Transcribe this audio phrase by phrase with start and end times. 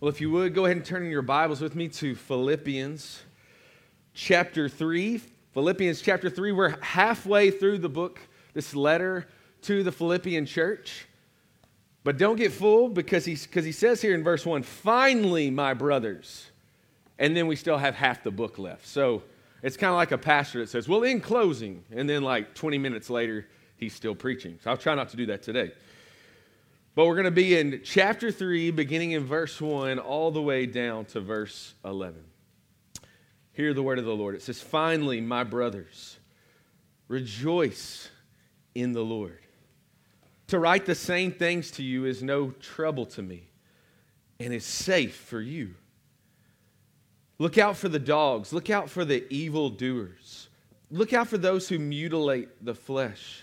[0.00, 3.20] Well, if you would, go ahead and turn in your Bibles with me to Philippians
[4.14, 5.20] chapter 3.
[5.54, 8.20] Philippians chapter 3, we're halfway through the book,
[8.54, 9.26] this letter
[9.62, 11.08] to the Philippian church.
[12.04, 15.74] But don't get fooled because he, because he says here in verse 1, finally, my
[15.74, 16.48] brothers.
[17.18, 18.86] And then we still have half the book left.
[18.86, 19.24] So
[19.64, 21.82] it's kind of like a pastor that says, well, in closing.
[21.90, 24.60] And then, like 20 minutes later, he's still preaching.
[24.62, 25.72] So I'll try not to do that today.
[26.94, 30.66] But we're going to be in chapter 3, beginning in verse 1, all the way
[30.66, 32.22] down to verse 11.
[33.52, 34.34] Hear the word of the Lord.
[34.34, 36.18] It says, Finally, my brothers,
[37.08, 38.08] rejoice
[38.74, 39.38] in the Lord.
[40.48, 43.48] To write the same things to you is no trouble to me
[44.40, 45.74] and is safe for you.
[47.38, 50.48] Look out for the dogs, look out for the evil doers,
[50.90, 53.42] look out for those who mutilate the flesh.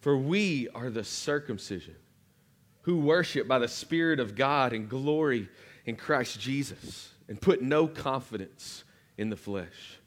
[0.00, 1.96] For we are the circumcision
[2.86, 5.48] who worship by the Spirit of God and glory
[5.84, 8.84] in Christ Jesus and put no confidence
[9.18, 9.98] in the flesh.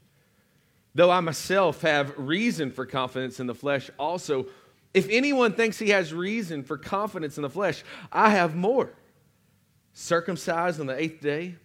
[0.95, 4.47] Though I myself have reason for confidence in the flesh, also,
[4.93, 8.93] if anyone thinks he has reason for confidence in the flesh, I have more.
[9.91, 11.55] Circumcised on the eighth day,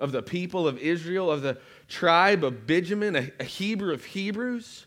[0.00, 4.86] of the people of Israel, of the tribe of Benjamin, a, Hebrew of Hebrews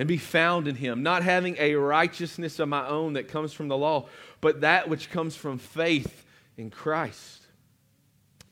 [0.00, 3.68] and be found in him, not having a righteousness of my own that comes from
[3.68, 4.08] the law,
[4.40, 6.24] but that which comes from faith
[6.56, 7.42] in Christ.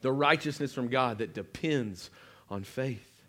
[0.02, 2.10] The righteousness from God that depends
[2.50, 3.22] on faith.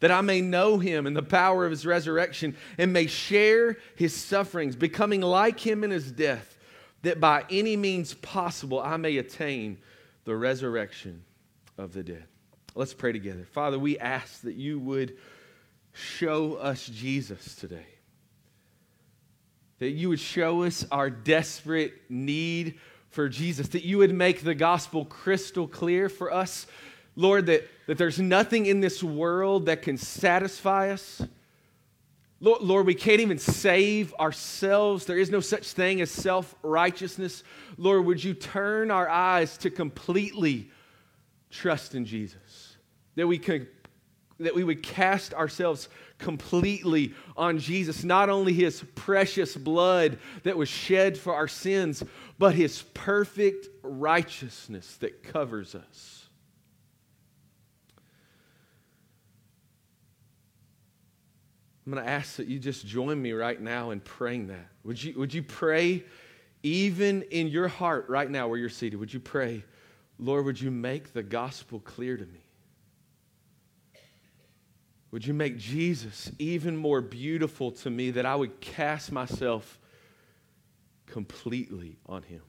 [0.00, 4.12] That I may know him and the power of his resurrection and may share his
[4.12, 6.58] sufferings, becoming like him in his death,
[7.02, 9.78] that by any means possible I may attain
[10.24, 11.22] the resurrection
[11.78, 12.24] of the dead.
[12.74, 13.46] Let's pray together.
[13.52, 15.16] Father, we ask that you would
[15.98, 17.86] show us Jesus today.
[19.78, 22.78] That you would show us our desperate need
[23.10, 26.66] for Jesus, that you would make the gospel crystal clear for us,
[27.16, 31.22] Lord, that, that there's nothing in this world that can satisfy us.
[32.40, 35.04] Lord, Lord, we can't even save ourselves.
[35.04, 37.42] There is no such thing as self righteousness.
[37.76, 40.70] Lord, would you turn our eyes to completely
[41.50, 42.76] trust in Jesus?
[43.16, 43.66] That we can
[44.40, 45.88] that we would cast ourselves
[46.18, 52.04] completely on Jesus, not only his precious blood that was shed for our sins,
[52.38, 56.26] but his perfect righteousness that covers us.
[61.84, 64.68] I'm going to ask that you just join me right now in praying that.
[64.84, 66.04] Would you, would you pray,
[66.62, 69.00] even in your heart right now where you're seated?
[69.00, 69.64] Would you pray,
[70.18, 72.47] Lord, would you make the gospel clear to me?
[75.10, 79.78] Would you make Jesus even more beautiful to me that I would cast myself
[81.06, 82.42] completely on him?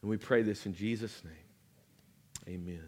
[0.00, 1.34] And we pray this in Jesus' name.
[2.48, 2.84] Amen.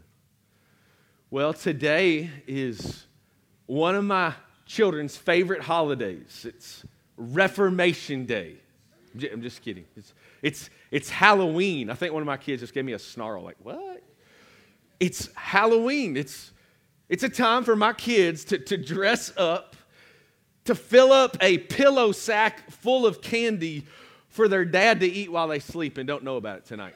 [1.30, 3.04] Well, today is
[3.66, 4.32] one of my
[4.64, 6.46] children's favorite holidays.
[6.48, 6.84] It's
[7.16, 8.56] Reformation Day.
[9.32, 9.84] I'm just kidding.
[9.96, 11.90] It's, it's, it's Halloween.
[11.90, 14.02] I think one of my kids just gave me a snarl, like, what?
[15.00, 16.16] It's Halloween.
[16.16, 16.52] It's
[17.08, 19.76] it's a time for my kids to, to dress up,
[20.64, 23.86] to fill up a pillow sack full of candy
[24.28, 26.94] for their dad to eat while they sleep and don't know about it tonight.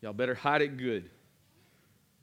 [0.00, 1.10] Y'all better hide it good.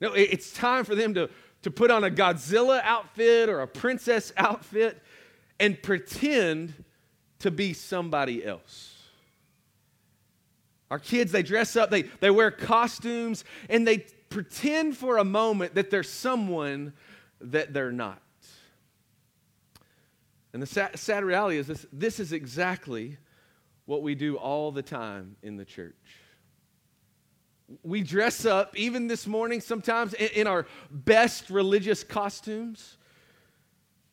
[0.00, 1.28] No, it's time for them to,
[1.62, 5.02] to put on a Godzilla outfit or a princess outfit
[5.60, 6.84] and pretend
[7.40, 8.94] to be somebody else.
[10.90, 15.74] Our kids, they dress up, they, they wear costumes, and they pretend for a moment
[15.74, 16.92] that they're someone
[17.40, 18.22] that they're not.
[20.52, 23.16] And the sad, sad reality is this, this is exactly
[23.84, 25.94] what we do all the time in the church.
[27.82, 32.96] We dress up, even this morning, sometimes in, in our best religious costumes.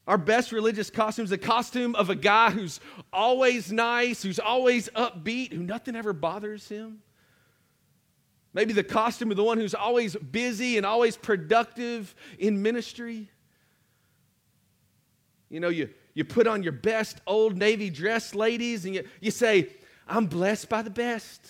[0.08, 2.80] Our best religious costumes, the costume of a guy who's
[3.12, 7.02] always nice, who's always upbeat, who nothing ever bothers him.
[8.56, 13.30] Maybe the costume of the one who's always busy and always productive in ministry.
[15.50, 19.30] You know, you, you put on your best old Navy dress, ladies, and you, you
[19.30, 19.68] say,
[20.08, 21.46] I'm blessed by the best.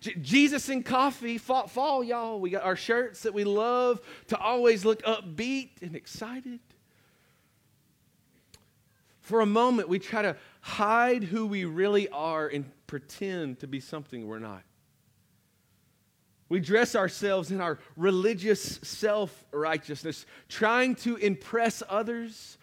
[0.00, 2.40] J- Jesus and coffee, fall, fall, y'all.
[2.40, 6.58] We got our shirts that we love to always look upbeat and excited.
[9.20, 13.78] For a moment, we try to hide who we really are and pretend to be
[13.78, 14.64] something we're not.
[16.48, 22.58] We dress ourselves in our religious self righteousness, trying to impress others,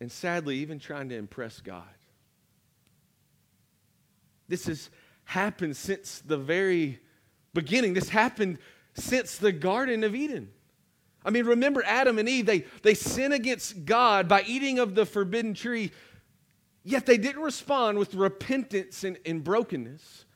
[0.00, 1.82] and sadly, even trying to impress God.
[4.48, 4.90] This has
[5.24, 7.00] happened since the very
[7.54, 7.94] beginning.
[7.94, 8.58] This happened
[8.94, 10.50] since the Garden of Eden.
[11.24, 15.06] I mean, remember Adam and Eve, they, they sin against God by eating of the
[15.06, 15.90] forbidden tree,
[16.82, 20.26] yet they didn't respond with repentance and, and brokenness.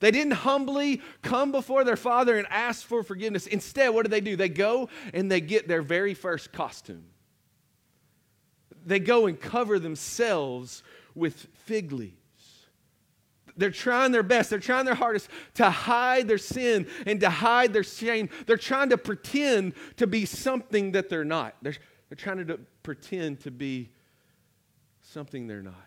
[0.00, 3.46] They didn't humbly come before their father and ask for forgiveness.
[3.46, 4.36] Instead, what do they do?
[4.36, 7.04] They go and they get their very first costume.
[8.86, 10.82] They go and cover themselves
[11.14, 12.14] with fig leaves.
[13.56, 14.50] They're trying their best.
[14.50, 18.28] They're trying their hardest to hide their sin and to hide their shame.
[18.46, 21.54] They're trying to pretend to be something that they're not.
[21.62, 21.76] They're,
[22.08, 23.90] they're trying to pretend to be
[25.02, 25.83] something they're not.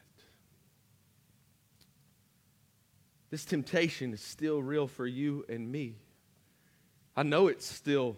[3.30, 5.96] This temptation is still real for you and me.
[7.16, 8.18] I know it's still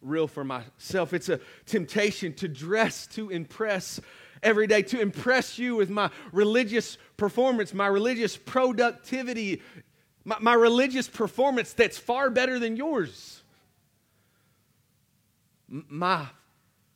[0.00, 1.12] real for myself.
[1.12, 4.00] It's a temptation to dress, to impress
[4.42, 9.62] every day, to impress you with my religious performance, my religious productivity,
[10.24, 13.42] my, my religious performance that's far better than yours.
[15.70, 16.26] M- my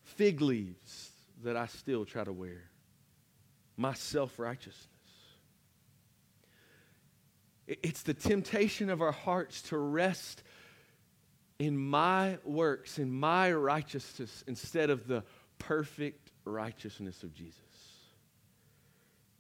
[0.02, 1.10] fig leaves
[1.42, 2.70] that I still try to wear,
[3.76, 4.89] my self righteousness.
[7.82, 10.42] It's the temptation of our hearts to rest
[11.60, 15.22] in my works, in my righteousness, instead of the
[15.58, 17.60] perfect righteousness of Jesus.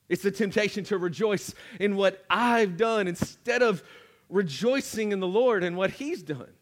[0.08, 3.82] It's the temptation to rejoice in what I've done instead of
[4.28, 6.52] rejoicing in the Lord and what He's done.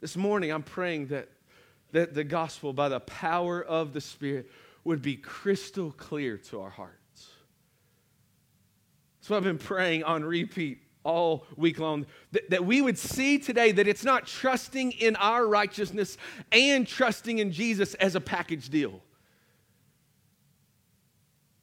[0.00, 1.28] This morning, I'm praying that,
[1.92, 4.50] that the gospel, by the power of the Spirit,
[4.84, 7.07] would be crystal clear to our hearts.
[9.28, 13.72] So I've been praying on repeat all week long that, that we would see today
[13.72, 16.16] that it's not trusting in our righteousness
[16.50, 19.02] and trusting in Jesus as a package deal.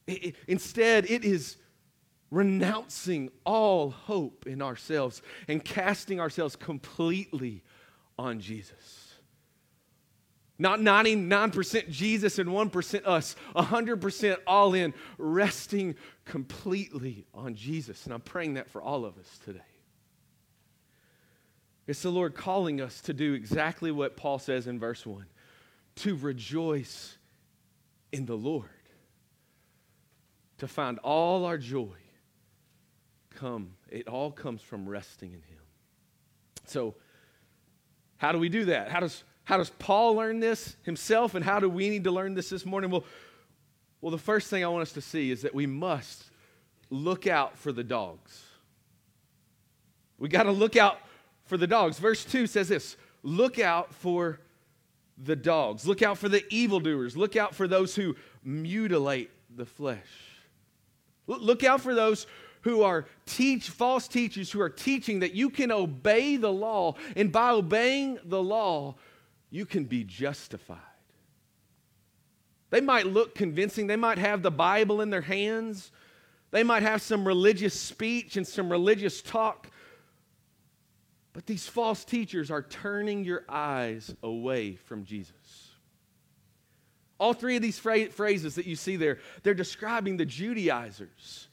[0.05, 1.57] It, instead, it is
[2.29, 7.63] renouncing all hope in ourselves and casting ourselves completely
[8.19, 9.04] on Jesus.
[10.57, 18.05] Not 99% Jesus and 1% us, 100% all in, resting completely on Jesus.
[18.05, 19.59] And I'm praying that for all of us today.
[21.87, 25.25] It's the Lord calling us to do exactly what Paul says in verse 1
[25.97, 27.17] to rejoice
[28.11, 28.69] in the Lord,
[30.57, 31.95] to find all our joy
[33.35, 33.73] come.
[33.89, 35.61] It all comes from resting in Him.
[36.65, 36.95] So,
[38.17, 38.89] how do we do that?
[38.89, 42.33] How does how does Paul learn this himself, and how do we need to learn
[42.33, 42.91] this this morning?
[42.91, 43.05] Well,
[44.01, 46.25] well, the first thing I want us to see is that we must
[46.89, 48.43] look out for the dogs.
[50.17, 50.99] We got to look out
[51.45, 51.97] for the dogs.
[51.97, 54.39] Verse 2 says this Look out for
[55.17, 55.87] the dogs.
[55.87, 57.15] Look out for the evildoers.
[57.15, 59.99] Look out for those who mutilate the flesh.
[61.27, 62.27] Look out for those
[62.61, 67.31] who are teach false teachers who are teaching that you can obey the law and
[67.31, 68.95] by obeying the law
[69.55, 70.77] you can be justified.
[72.71, 75.91] They might look convincing, they might have the Bible in their hands,
[76.51, 79.69] they might have some religious speech and some religious talk.
[81.31, 85.69] But these false teachers are turning your eyes away from Jesus.
[87.17, 91.47] All three of these phrases that you see there, they're describing the Judaizers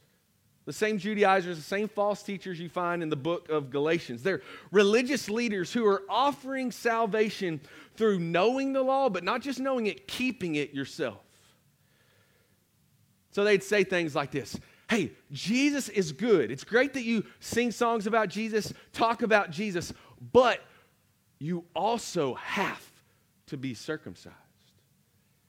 [0.65, 4.23] the same Judaizers, the same false teachers you find in the book of Galatians.
[4.23, 7.61] They're religious leaders who are offering salvation
[7.97, 11.21] through knowing the law, but not just knowing it, keeping it yourself.
[13.33, 16.51] So they'd say things like this Hey, Jesus is good.
[16.51, 19.93] It's great that you sing songs about Jesus, talk about Jesus,
[20.33, 20.61] but
[21.39, 22.87] you also have
[23.47, 24.37] to be circumcised.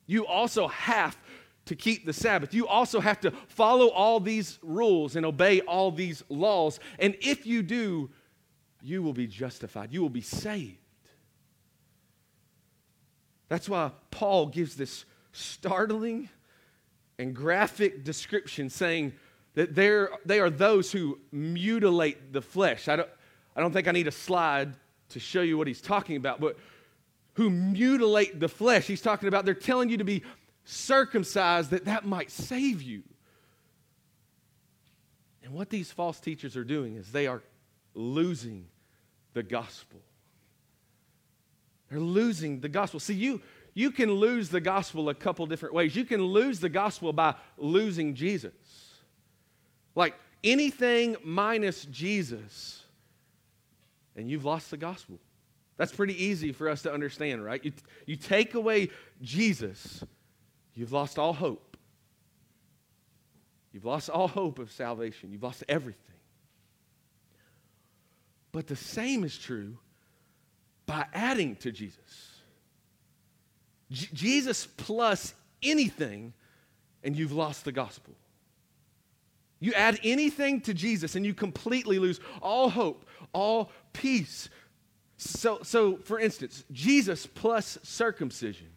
[0.06, 1.18] You also have
[1.66, 2.54] to keep the Sabbath.
[2.54, 6.80] You also have to follow all these rules and obey all these laws.
[7.00, 8.10] And if you do,
[8.82, 9.94] you will be justified.
[9.94, 10.78] You will be saved.
[13.48, 16.30] That's why Paul gives this startling
[17.18, 19.14] and graphic description saying
[19.54, 22.88] that they are those who mutilate the flesh.
[22.88, 23.10] I don't,
[23.56, 24.74] I don't think I need a slide
[25.10, 26.58] to show you what he's talking about, but
[27.34, 28.86] who mutilate the flesh.
[28.88, 30.24] He's talking about they're telling you to be
[30.66, 33.04] circumcised that that might save you.
[35.44, 37.42] And what these false teachers are doing is they are
[37.94, 38.66] losing
[39.34, 40.00] the gospel.
[41.90, 43.00] They're losing the gospel.
[43.00, 43.42] See, you,
[43.74, 45.96] you can lose the gospel a couple different ways.
[45.96, 48.54] You can lose the gospel by losing Jesus.
[49.96, 52.84] Like anything minus Jesus,
[54.16, 55.20] and you've lost the gospel.
[55.78, 57.64] That's pretty easy for us to understand, right?
[57.64, 57.74] You,
[58.06, 58.90] you take away
[59.22, 60.04] Jesus,
[60.76, 61.78] you've lost all hope.
[63.72, 65.32] You've lost all hope of salvation.
[65.32, 66.00] You've lost everything.
[68.52, 69.78] But the same is true
[70.86, 72.40] by adding to Jesus.
[73.90, 76.34] J- Jesus plus anything,
[77.04, 78.14] and you've lost the gospel.
[79.60, 84.50] You add anything to Jesus, and you completely lose all hope, all peace.
[85.18, 88.68] So, so for instance, Jesus plus circumcision,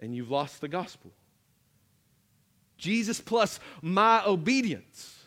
[0.00, 1.10] and you've lost the gospel.
[2.76, 5.18] Jesus plus my obedience.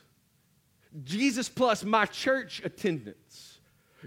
[1.03, 3.59] Jesus plus my church attendance.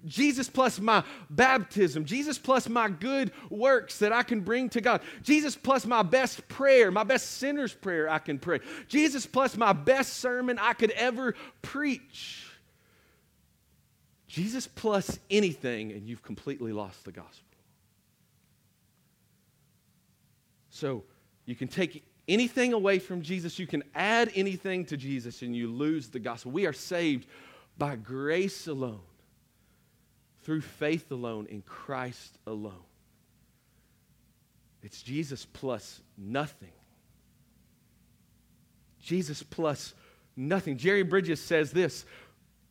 [0.04, 5.02] Jesus plus my baptism, Jesus plus my good works that I can bring to God,
[5.22, 9.72] Jesus plus my best prayer, my best sinner's prayer I can pray, Jesus plus my
[9.72, 12.44] best sermon I could ever preach.
[14.26, 17.43] Jesus plus anything, and you've completely lost the gospel.
[20.74, 21.04] So
[21.46, 25.70] you can take anything away from Jesus, you can add anything to Jesus, and you
[25.70, 26.50] lose the gospel.
[26.50, 27.28] We are saved
[27.78, 28.98] by grace alone,
[30.42, 32.82] through faith alone, in Christ alone.
[34.82, 36.72] It's Jesus plus nothing.
[39.00, 39.94] Jesus plus
[40.34, 40.76] nothing.
[40.76, 42.04] Jerry Bridges says this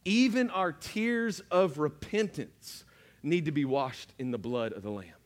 [0.03, 2.83] even our tears of repentance
[3.23, 5.22] need to be washed in the blood of the Lamb.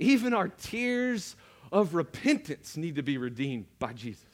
[0.00, 1.36] Even our tears
[1.70, 4.24] of repentance need to be redeemed by Jesus.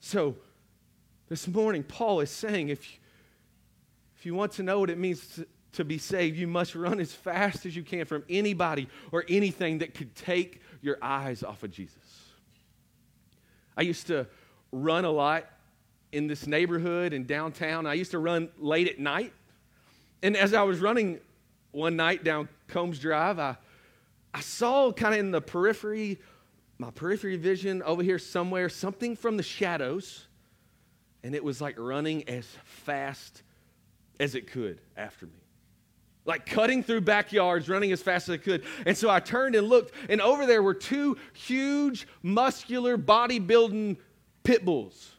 [0.00, 0.36] So,
[1.28, 2.98] this morning, Paul is saying if you,
[4.18, 7.00] if you want to know what it means to, to be saved, you must run
[7.00, 11.62] as fast as you can from anybody or anything that could take your eyes off
[11.62, 11.96] of Jesus.
[13.76, 14.26] I used to
[14.72, 15.46] run a lot
[16.10, 17.86] in this neighborhood in downtown.
[17.86, 19.32] I used to run late at night.
[20.22, 21.20] And as I was running
[21.72, 23.56] one night down Combs Drive, I
[24.34, 26.20] I saw kind of in the periphery,
[26.78, 30.26] my periphery vision over here somewhere, something from the shadows,
[31.22, 33.42] and it was like running as fast
[34.18, 35.32] as it could after me.
[36.24, 38.64] Like cutting through backyards, running as fast as it could.
[38.86, 43.96] And so I turned and looked, and over there were two huge, muscular, bodybuilding
[44.44, 45.10] pit bulls.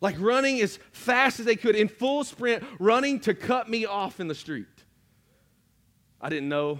[0.00, 4.18] Like running as fast as they could in full sprint, running to cut me off
[4.18, 4.66] in the street.
[6.22, 6.78] I didn't know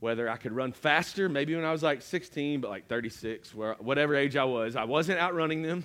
[0.00, 4.14] whether I could run faster, maybe when I was like 16, but like 36, whatever
[4.14, 4.76] age I was.
[4.76, 5.84] I wasn't outrunning them.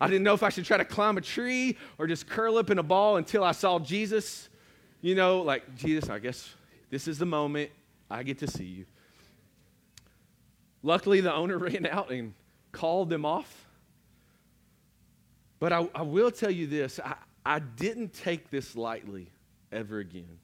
[0.00, 2.70] I didn't know if I should try to climb a tree or just curl up
[2.70, 4.48] in a ball until I saw Jesus.
[5.00, 6.54] You know, like, Jesus, I guess
[6.90, 7.70] this is the moment
[8.10, 8.86] I get to see you.
[10.82, 12.34] Luckily, the owner ran out and
[12.70, 13.66] called them off.
[15.58, 17.14] But I, I will tell you this I,
[17.46, 19.28] I didn't take this lightly
[19.70, 20.38] ever again.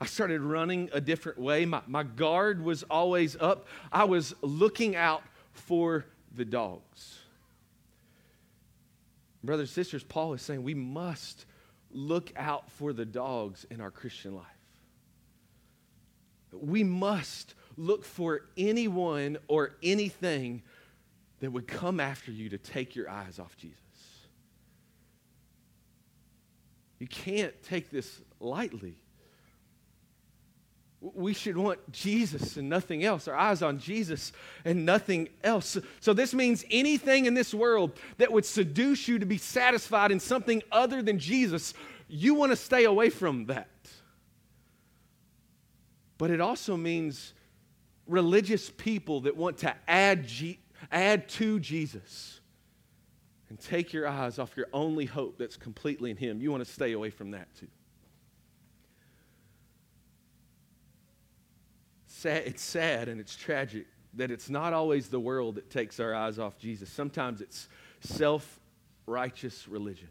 [0.00, 1.64] I started running a different way.
[1.64, 3.66] My, my guard was always up.
[3.90, 5.22] I was looking out
[5.52, 7.18] for the dogs.
[9.42, 11.46] Brothers and sisters, Paul is saying we must
[11.90, 14.44] look out for the dogs in our Christian life.
[16.52, 20.62] We must look for anyone or anything
[21.40, 23.78] that would come after you to take your eyes off Jesus.
[26.98, 28.96] You can't take this lightly.
[31.00, 34.32] We should want Jesus and nothing else, our eyes on Jesus
[34.64, 35.76] and nothing else.
[36.00, 40.20] So, this means anything in this world that would seduce you to be satisfied in
[40.20, 41.74] something other than Jesus,
[42.08, 43.68] you want to stay away from that.
[46.18, 47.34] But it also means
[48.06, 50.60] religious people that want to add, G-
[50.90, 52.40] add to Jesus
[53.48, 56.40] and take your eyes off your only hope that's completely in Him.
[56.40, 57.68] You want to stay away from that too.
[62.16, 66.14] Sad, it's sad and it's tragic that it's not always the world that takes our
[66.14, 66.88] eyes off Jesus.
[66.88, 67.68] Sometimes it's
[68.00, 68.60] self
[69.06, 70.08] righteous religion.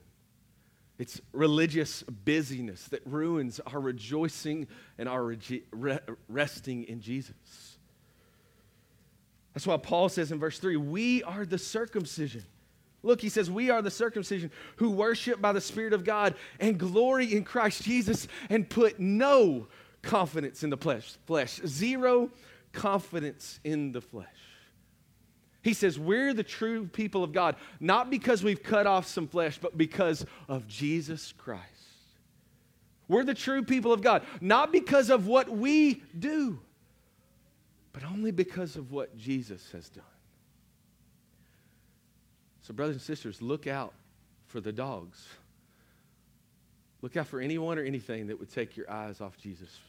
[0.97, 7.77] It's religious busyness that ruins our rejoicing and our re- resting in Jesus.
[9.53, 12.43] That's why Paul says in verse 3 we are the circumcision.
[13.03, 16.79] Look, he says, We are the circumcision who worship by the Spirit of God and
[16.79, 19.67] glory in Christ Jesus and put no
[20.05, 21.17] confidence in the flesh.
[21.25, 21.59] flesh.
[21.65, 22.29] Zero
[22.71, 24.27] confidence in the flesh.
[25.61, 29.57] He says, We're the true people of God, not because we've cut off some flesh,
[29.57, 31.63] but because of Jesus Christ.
[33.07, 36.59] We're the true people of God, not because of what we do,
[37.93, 40.03] but only because of what Jesus has done.
[42.61, 43.93] So, brothers and sisters, look out
[44.47, 45.23] for the dogs.
[47.01, 49.79] Look out for anyone or anything that would take your eyes off Jesus.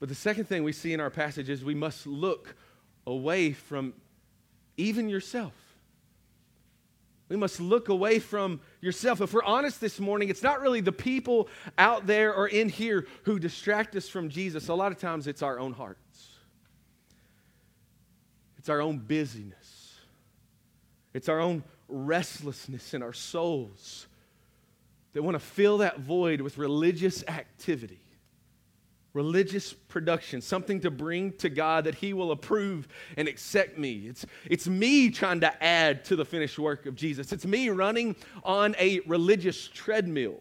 [0.00, 2.54] But the second thing we see in our passage is we must look
[3.06, 3.94] away from
[4.76, 5.52] even yourself.
[7.28, 9.20] We must look away from yourself.
[9.20, 13.06] If we're honest this morning, it's not really the people out there or in here
[13.24, 14.68] who distract us from Jesus.
[14.68, 16.38] A lot of times it's our own hearts,
[18.56, 19.96] it's our own busyness,
[21.12, 24.06] it's our own restlessness in our souls
[25.12, 28.00] that want to fill that void with religious activity
[29.12, 34.06] religious production, something to bring to God that He will approve and accept me.
[34.06, 37.32] It's, it's me trying to add to the finished work of Jesus.
[37.32, 40.40] It's me running on a religious treadmill,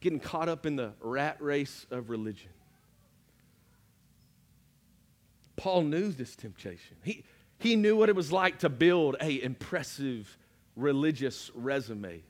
[0.00, 2.50] getting caught up in the rat race of religion.
[5.56, 6.96] Paul knew this temptation.
[7.02, 7.24] He,
[7.58, 10.38] he knew what it was like to build a impressive
[10.76, 12.22] religious resume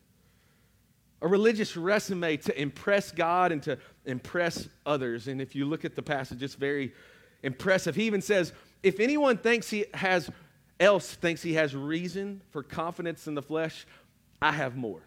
[1.20, 5.28] a religious resume to impress God and to impress others.
[5.28, 6.92] And if you look at the passage, it's very
[7.42, 7.94] impressive.
[7.94, 10.30] He even says, if anyone thinks he has
[10.80, 13.86] else thinks he has reason for confidence in the flesh,
[14.40, 15.00] I have more.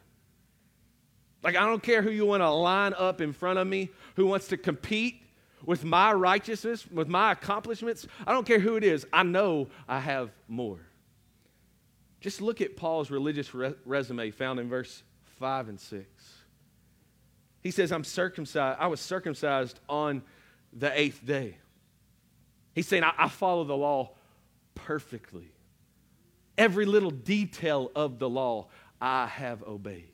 [1.43, 4.27] Like, I don't care who you want to line up in front of me, who
[4.27, 5.23] wants to compete
[5.65, 8.05] with my righteousness, with my accomplishments.
[8.27, 9.07] I don't care who it is.
[9.11, 10.79] I know I have more.
[12.19, 15.01] Just look at Paul's religious re- resume found in verse
[15.39, 16.05] 5 and 6.
[17.61, 18.79] He says, I'm circumcised.
[18.79, 20.23] I was circumcised on
[20.73, 21.57] the eighth day.
[22.73, 24.11] He's saying, I, I follow the law
[24.75, 25.51] perfectly.
[26.57, 28.67] Every little detail of the law
[28.99, 30.05] I have obeyed.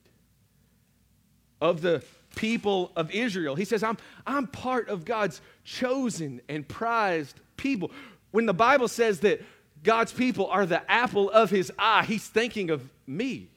[1.61, 2.03] Of the
[2.35, 7.91] people of Israel, he says, I'm, I'm part of God's chosen and prized people.
[8.31, 9.41] When the Bible says that
[9.83, 13.49] God's people are the apple of his eye, he's thinking of me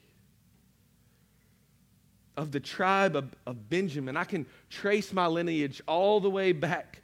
[2.41, 4.17] of the tribe of, of Benjamin.
[4.17, 7.03] I can trace my lineage all the way back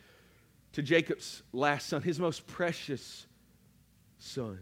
[0.73, 3.27] to Jacob's last son, his most precious
[4.17, 4.57] son.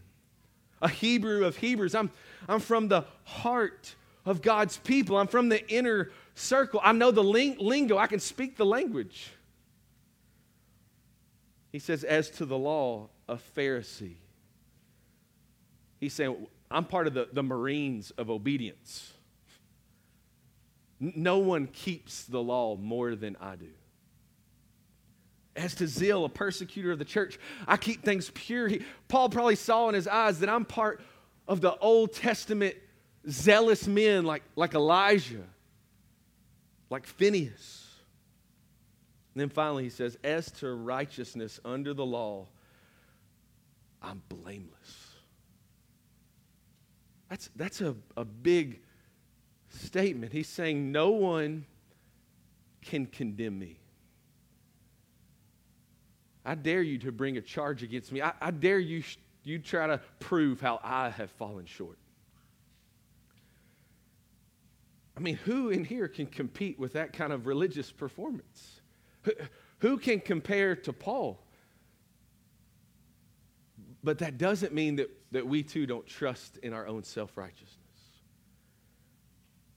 [0.81, 1.95] A Hebrew of Hebrews.
[1.95, 2.11] I'm,
[2.49, 5.17] I'm from the heart of God's people.
[5.17, 6.81] I'm from the inner circle.
[6.83, 9.31] I know the ling- lingo, I can speak the language.
[11.71, 14.17] He says, as to the law, a Pharisee.
[16.01, 19.13] He's saying, I'm part of the, the Marines of obedience.
[20.99, 23.69] No one keeps the law more than I do.
[25.55, 28.67] As to zeal, a persecutor of the church, I keep things pure.
[28.67, 31.01] He, Paul probably saw in his eyes that I'm part
[31.47, 32.75] of the Old Testament
[33.29, 35.43] zealous men like, like Elijah,
[36.89, 37.85] like Phineas.
[39.33, 42.47] And then finally he says, As to righteousness under the law,
[44.01, 45.15] I'm blameless.
[47.29, 48.81] That's, that's a, a big
[49.75, 50.31] statement.
[50.31, 51.65] He's saying, No one
[52.81, 53.79] can condemn me.
[56.45, 58.21] I dare you to bring a charge against me.
[58.21, 59.03] I, I dare you,
[59.43, 61.97] you try to prove how I have fallen short.
[65.17, 68.81] I mean, who in here can compete with that kind of religious performance?
[69.23, 69.31] Who,
[69.79, 71.39] who can compare to Paul?
[74.03, 77.84] But that doesn't mean that, that we too don't trust in our own self righteousness.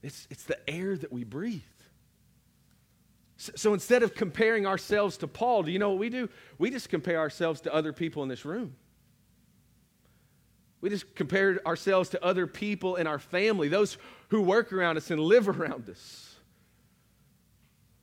[0.01, 1.61] It's, it's the air that we breathe.
[3.37, 6.29] So, so instead of comparing ourselves to Paul, do you know what we do?
[6.57, 8.75] We just compare ourselves to other people in this room.
[10.81, 13.97] We just compare ourselves to other people in our family, those
[14.29, 16.35] who work around us and live around us.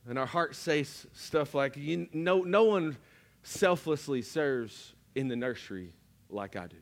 [0.07, 2.97] And our hearts say stuff like, you, no one
[3.43, 5.93] selflessly serves in the nursery
[6.29, 6.77] like I do.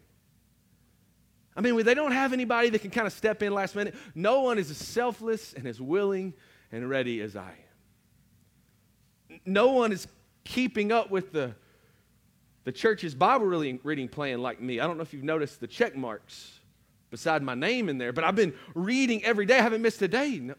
[1.56, 3.96] I mean, they don't have anybody that can kind of step in last minute.
[4.14, 6.34] No one is as selfless and as willing
[6.72, 7.56] and ready as I
[9.30, 9.40] am.
[9.46, 10.08] No one is
[10.44, 11.56] keeping up with the,
[12.66, 14.80] the church's Bible reading plan like me.
[14.80, 16.60] I don't know if you've noticed the check marks
[17.10, 19.58] beside my name in there, but I've been reading every day.
[19.58, 20.40] I haven't missed a day.
[20.40, 20.56] No,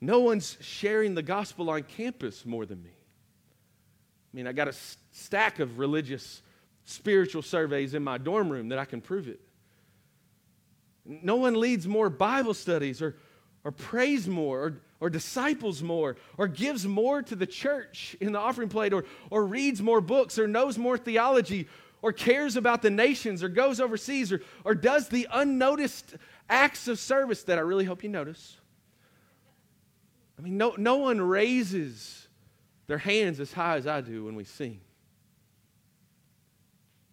[0.00, 2.90] no one's sharing the gospel on campus more than me.
[2.90, 4.74] I mean, I got a
[5.12, 6.42] stack of religious
[6.86, 9.40] spiritual surveys in my dorm room that I can prove it.
[11.04, 13.16] No one leads more Bible studies or,
[13.64, 18.38] or prays more or, or disciples more or gives more to the church in the
[18.38, 21.68] offering plate or, or reads more books or knows more theology
[22.02, 26.16] or cares about the nations or goes overseas or, or does the unnoticed
[26.48, 28.56] acts of service that I really hope you notice.
[30.38, 32.28] I mean, no, no one raises
[32.86, 34.80] their hands as high as I do when we sing.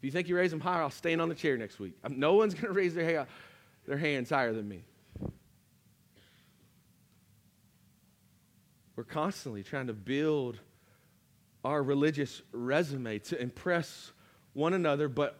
[0.04, 1.94] If you think you raise them higher, I'll stand on the chair next week.
[2.10, 3.26] No one's going to raise their,
[3.88, 4.84] their hands higher than me.
[8.98, 10.60] We're constantly trying to build
[11.64, 14.12] our religious resume to impress
[14.52, 15.40] one another, but,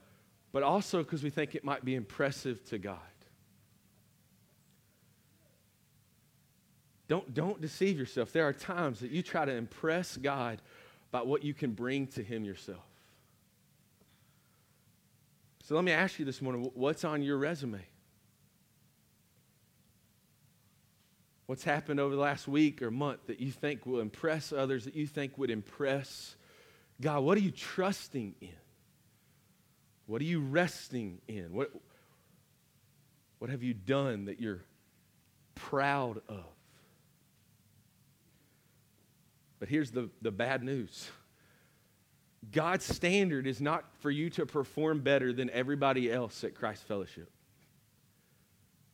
[0.54, 3.00] but also because we think it might be impressive to God.
[7.10, 8.32] Don't, don't deceive yourself.
[8.32, 10.62] There are times that you try to impress God
[11.12, 12.93] by what you can bring to Him yourself.
[15.64, 17.80] So let me ask you this morning what's on your resume?
[21.46, 24.96] What's happened over the last week or month that you think will impress others, that
[24.96, 26.36] you think would impress
[27.00, 27.24] God?
[27.24, 28.50] What are you trusting in?
[30.06, 31.54] What are you resting in?
[31.54, 31.72] What,
[33.40, 34.64] what have you done that you're
[35.56, 36.44] proud of?
[39.60, 41.10] But here's the, the bad news
[42.52, 47.30] God's standard is not for you to perform better than everybody else at Christ Fellowship.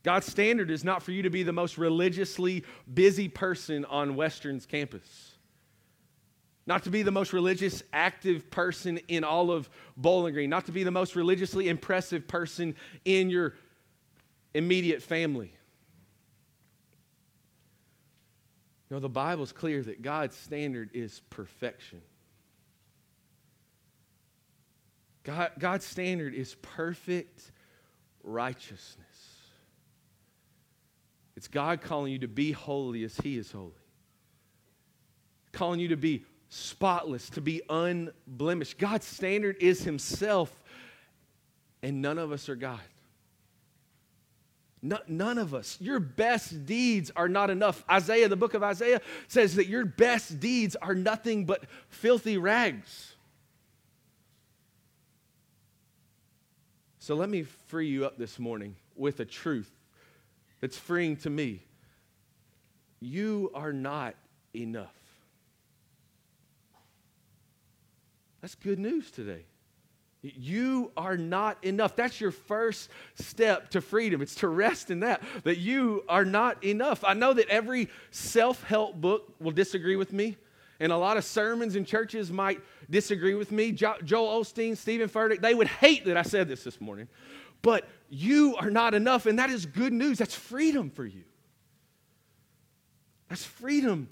[0.03, 4.65] God's standard is not for you to be the most religiously busy person on Western's
[4.65, 5.33] campus.
[6.65, 10.49] Not to be the most religious, active person in all of Bowling Green.
[10.49, 13.55] Not to be the most religiously impressive person in your
[14.53, 15.51] immediate family.
[18.91, 22.01] No, the Bible's clear that God's standard is perfection.
[25.23, 27.51] God, God's standard is perfect
[28.23, 29.05] righteousness.
[31.35, 33.71] It's God calling you to be holy as He is holy,
[35.51, 38.77] calling you to be spotless, to be unblemished.
[38.77, 40.53] God's standard is Himself,
[41.81, 42.81] and none of us are God.
[44.81, 45.77] No, none of us.
[45.81, 47.83] Your best deeds are not enough.
[47.89, 53.08] Isaiah, the book of Isaiah, says that your best deeds are nothing but filthy rags.
[57.09, 59.71] So let me free you up this morning with a truth
[60.61, 61.63] that's freeing to me.
[62.99, 64.13] You are not
[64.55, 64.93] enough.
[68.41, 69.45] That's good news today.
[70.21, 71.95] You are not enough.
[71.95, 74.21] That's your first step to freedom.
[74.21, 77.03] It's to rest in that, that you are not enough.
[77.03, 80.37] I know that every self help book will disagree with me,
[80.79, 83.71] and a lot of sermons in churches might disagree with me.
[83.71, 87.07] Jo- Joel Osteen, Steven Furtick, they would hate that I said this this morning.
[87.61, 90.17] But you are not enough, and that is good news.
[90.17, 91.23] That's freedom for you.
[93.27, 94.09] That's freedom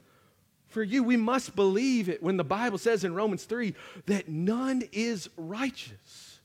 [0.68, 1.04] for you.
[1.04, 3.74] We must believe it when the Bible says in Romans 3
[4.06, 6.40] that none is righteous.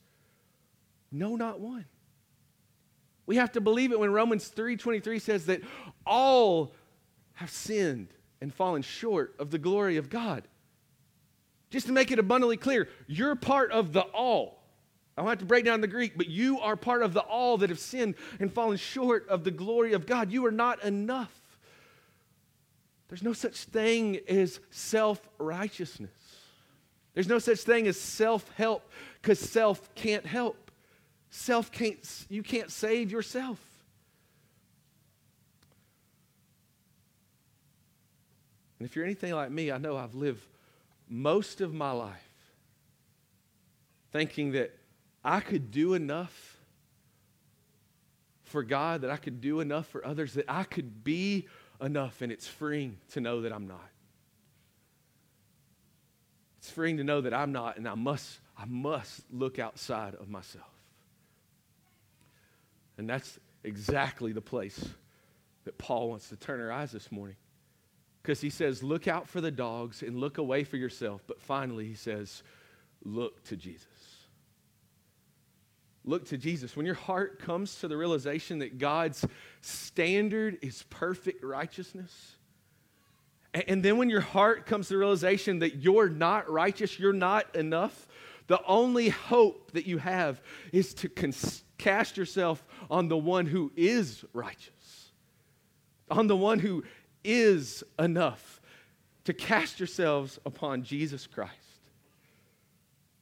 [1.11, 1.85] No, not one.
[3.25, 5.61] We have to believe it when Romans 3:23 says that
[6.05, 6.73] all
[7.33, 8.09] have sinned
[8.41, 10.47] and fallen short of the glory of God.
[11.73, 14.61] Just to make it abundantly clear, you're part of the all.
[15.17, 17.57] I don't have to break down the Greek, but you are part of the all
[17.57, 20.31] that have sinned and fallen short of the glory of God.
[20.31, 21.33] You are not enough.
[23.07, 26.11] There's no such thing as self righteousness.
[27.15, 28.87] There's no such thing as self help
[29.19, 30.69] because self can't help.
[31.31, 31.97] Self can't,
[32.29, 33.59] you can't save yourself.
[38.77, 40.52] And if you're anything like me, I know I've lived
[41.13, 42.33] most of my life
[44.11, 44.75] thinking that
[45.23, 46.57] I could do enough
[48.45, 51.47] for God, that I could do enough for others, that I could be
[51.79, 53.89] enough, and it's freeing to know that I'm not.
[56.57, 60.29] It's freeing to know that I'm not, and I must, I must look outside of
[60.29, 60.65] myself.
[62.97, 64.83] And that's exactly the place
[65.65, 67.35] that Paul wants to turn our eyes this morning.
[68.23, 71.21] Because he says, look out for the dogs and look away for yourself.
[71.27, 72.41] But finally, he says,
[73.03, 73.87] look to Jesus.
[76.05, 76.75] Look to Jesus.
[76.75, 79.25] When your heart comes to the realization that God's
[79.59, 82.37] standard is perfect righteousness,
[83.53, 87.53] and then when your heart comes to the realization that you're not righteous, you're not
[87.55, 88.07] enough,
[88.47, 91.09] the only hope that you have is to
[91.77, 95.11] cast yourself on the one who is righteous,
[96.09, 96.83] on the one who
[97.23, 98.61] is enough,
[99.25, 101.53] to cast yourselves upon Jesus Christ.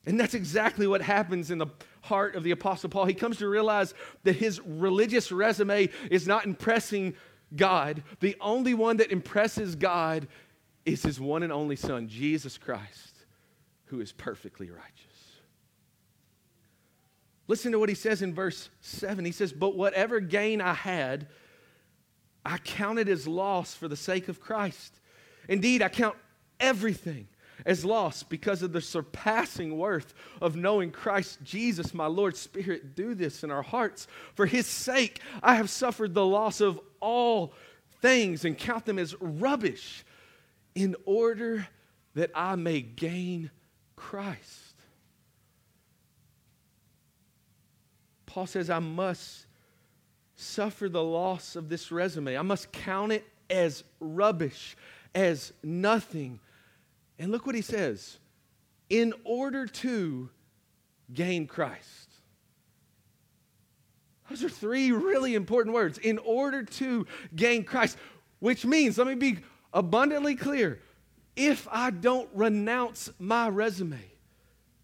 [0.06, 1.68] And that's exactly what happens in the
[2.02, 3.06] heart of the Apostle Paul.
[3.06, 7.16] He comes to realize that his religious resume is not impressing
[7.56, 8.04] God.
[8.20, 10.28] The only one that impresses God
[10.86, 13.26] is his one and only Son, Jesus Christ,
[13.86, 15.12] who is perfectly righteous.
[17.48, 19.24] Listen to what he says in verse 7.
[19.26, 21.28] He says, But whatever gain I had,
[22.46, 25.00] I count it as loss for the sake of Christ.
[25.48, 26.16] Indeed, I count
[26.60, 27.28] everything
[27.66, 32.36] as loss because of the surpassing worth of knowing Christ Jesus, my Lord.
[32.36, 34.08] Spirit, do this in our hearts.
[34.34, 37.54] For his sake, I have suffered the loss of all
[38.02, 40.04] things and count them as rubbish
[40.74, 41.68] in order
[42.16, 43.52] that I may gain
[43.96, 44.76] Christ.
[48.26, 49.46] Paul says, I must
[50.42, 52.38] suffer the loss of this resume.
[52.38, 54.76] I must count it as rubbish,
[55.14, 56.40] as nothing.
[57.20, 58.18] And look what he says
[58.90, 60.30] in order to
[61.14, 62.10] gain Christ.
[64.30, 65.98] Those are three really important words.
[65.98, 67.98] In order to gain Christ,
[68.40, 69.40] which means, let me be
[69.74, 70.80] abundantly clear
[71.36, 74.00] if I don't renounce my resume,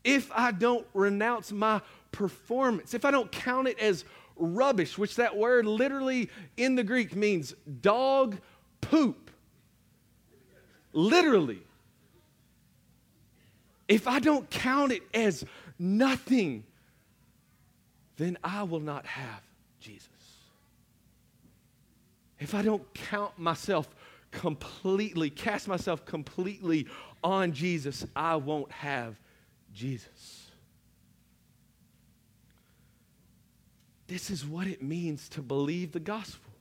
[0.04, 4.06] if I don't renounce my performance, if I don't count it as
[4.38, 8.38] rubbish, which that word literally in the Greek means dog
[8.82, 9.32] poop.
[10.94, 11.62] Literally.
[13.88, 15.46] If I don't count it as
[15.80, 16.64] nothing,
[18.18, 19.42] then I will not have
[19.80, 20.10] Jesus.
[22.40, 23.88] If I don't count myself
[24.32, 26.88] completely, cast myself completely
[27.24, 29.20] on Jesus, I won't have
[29.74, 30.37] Jesus.
[34.08, 36.52] This is what it means to believe the gospel.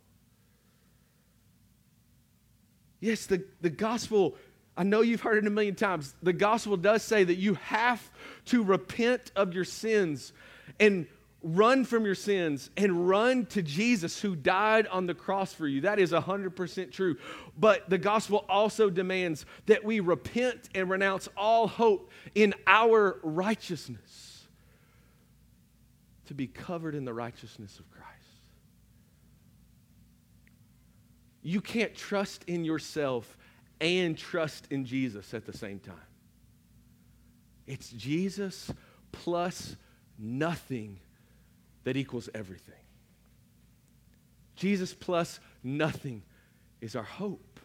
[3.01, 4.37] Yes, the, the gospel,
[4.77, 6.15] I know you've heard it a million times.
[6.23, 8.11] The gospel does say that you have
[8.47, 10.33] to repent of your sins
[10.81, 11.07] and
[11.43, 15.83] run from your sins and run to Jesus who died on the cross for you.
[15.83, 17.17] That is 100% true.
[17.57, 24.26] But the gospel also demands that we repent and renounce all hope in our righteousness
[26.27, 28.07] to be covered in the righteousness of Christ.
[31.43, 33.37] You can't trust in yourself
[33.81, 35.95] and trust in Jesus at the same time.
[37.67, 38.71] It's Jesus
[39.13, 39.77] plus
[40.19, 40.99] nothing
[41.85, 42.75] that equals everything.
[44.57, 46.23] Jesus plus nothing
[46.81, 47.61] is our hope.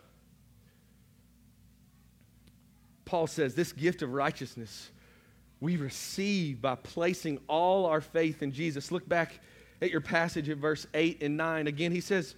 [3.06, 4.91] Paul says this gift of righteousness
[5.62, 8.91] we receive by placing all our faith in Jesus.
[8.91, 9.39] Look back
[9.82, 11.67] at your passage at verse 8 and 9.
[11.67, 12.36] Again, he says,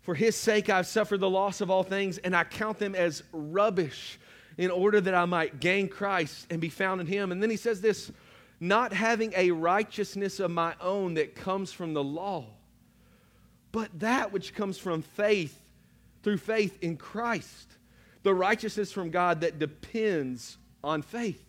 [0.00, 3.22] For his sake I've suffered the loss of all things, and I count them as
[3.30, 4.18] rubbish
[4.56, 7.30] in order that I might gain Christ and be found in him.
[7.30, 8.10] And then he says this
[8.58, 12.46] not having a righteousness of my own that comes from the law,
[13.70, 15.56] but that which comes from faith,
[16.22, 17.70] through faith in Christ,
[18.24, 21.47] the righteousness from God that depends on faith.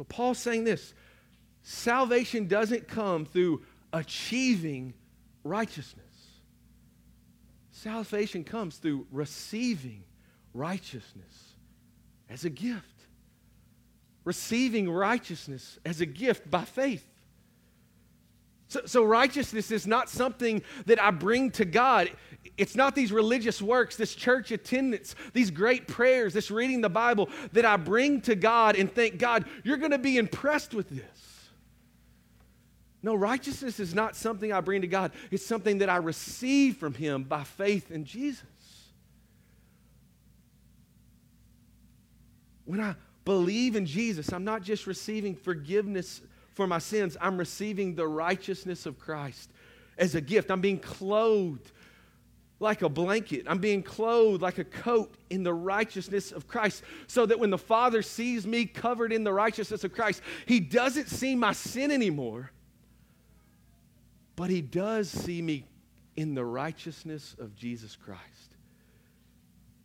[0.00, 0.94] So Paul's saying this
[1.62, 3.60] salvation doesn't come through
[3.92, 4.94] achieving
[5.44, 6.06] righteousness.
[7.70, 10.04] Salvation comes through receiving
[10.54, 11.52] righteousness
[12.30, 12.86] as a gift.
[14.24, 17.06] Receiving righteousness as a gift by faith.
[18.68, 22.10] So, so, righteousness is not something that I bring to God.
[22.56, 27.28] It's not these religious works, this church attendance, these great prayers, this reading the Bible
[27.52, 31.48] that I bring to God and think, God, you're going to be impressed with this.
[33.02, 36.94] No, righteousness is not something I bring to God, it's something that I receive from
[36.94, 38.44] Him by faith in Jesus.
[42.66, 46.20] When I believe in Jesus, I'm not just receiving forgiveness
[46.52, 49.50] for my sins, I'm receiving the righteousness of Christ
[49.96, 50.50] as a gift.
[50.50, 51.72] I'm being clothed
[52.60, 53.46] like a blanket.
[53.48, 57.58] I'm being clothed like a coat in the righteousness of Christ, so that when the
[57.58, 62.52] Father sees me covered in the righteousness of Christ, He doesn't see my sin anymore,
[64.36, 65.64] but He does see me
[66.16, 68.20] in the righteousness of Jesus Christ.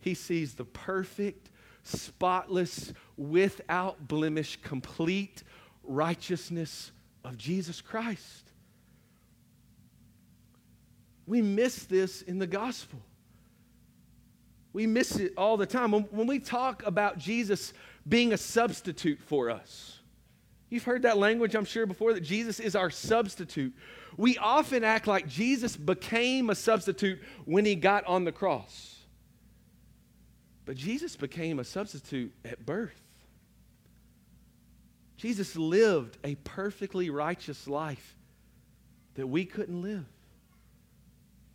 [0.01, 1.49] He sees the perfect,
[1.83, 5.43] spotless, without blemish, complete
[5.83, 6.91] righteousness
[7.23, 8.44] of Jesus Christ.
[11.27, 12.99] We miss this in the gospel.
[14.73, 15.91] We miss it all the time.
[15.91, 17.73] When, we talk about Jesus
[18.07, 19.99] being a substitute for us,
[20.69, 23.73] you've heard that language, I'm sure, before that Jesus is our substitute.
[24.17, 28.95] We often act like Jesus became a substitute when he got on the cross.
[30.65, 33.01] But Jesus became a substitute at birth.
[35.17, 38.15] Jesus lived a perfectly righteous life
[39.13, 40.05] that we couldn't live.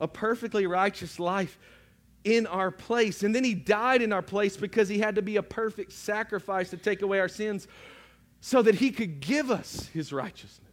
[0.00, 1.58] A perfectly righteous life
[2.24, 3.22] in our place.
[3.22, 6.70] And then he died in our place because he had to be a perfect sacrifice
[6.70, 7.66] to take away our sins.
[8.42, 10.70] so that he could give us his righteousness.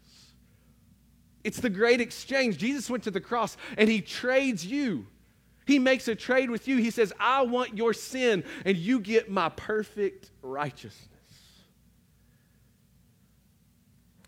[1.43, 2.57] It's the great exchange.
[2.57, 5.05] Jesus went to the cross and he trades you.
[5.65, 6.77] He makes a trade with you.
[6.77, 11.09] He says, I want your sin and you get my perfect righteousness.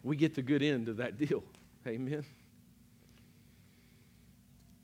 [0.03, 1.43] We get the good end of that deal.
[1.87, 2.25] Amen.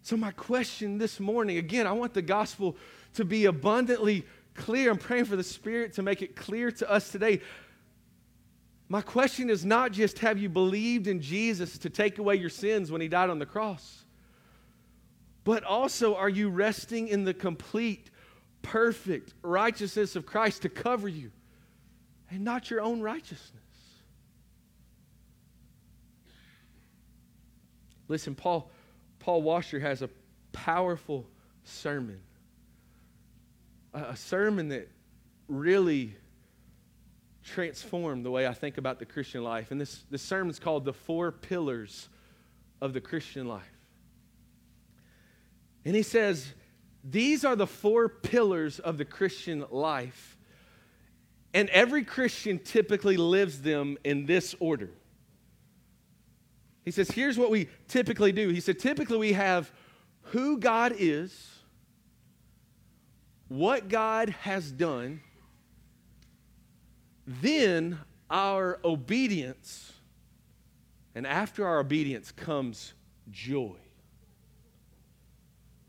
[0.05, 2.77] So, my question this morning again, I want the gospel
[3.15, 4.91] to be abundantly clear.
[4.91, 7.41] I'm praying for the Spirit to make it clear to us today.
[8.87, 12.91] My question is not just have you believed in Jesus to take away your sins
[12.91, 14.03] when he died on the cross,
[15.43, 18.11] but also are you resting in the complete,
[18.61, 21.31] perfect righteousness of Christ to cover you
[22.29, 23.63] and not your own righteousness?
[28.07, 28.69] Listen, Paul,
[29.25, 30.09] Paul Washer has a
[30.51, 31.25] powerful
[31.63, 32.19] sermon,
[33.91, 34.87] a, sermon that
[35.47, 36.15] really
[37.43, 39.71] transformed the way I think about the Christian life.
[39.71, 42.07] And this, this sermon is called The Four Pillars
[42.79, 43.63] of the Christian Life.
[45.85, 46.53] And he says,
[47.03, 50.37] These are the four pillars of the Christian life.
[51.51, 54.91] And every Christian typically lives them in this order.
[56.85, 58.49] He says, Here's what we typically do.
[58.49, 59.71] He said, Typically we have
[60.29, 61.51] who God is,
[63.47, 65.21] what God has done,
[67.27, 69.93] then our obedience,
[71.15, 72.93] and after our obedience comes
[73.31, 73.75] joy.